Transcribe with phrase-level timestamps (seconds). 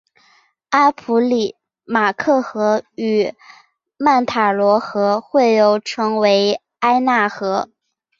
[0.69, 3.35] 阿普里马克河与
[3.97, 7.69] 曼塔罗河汇流成为埃纳河。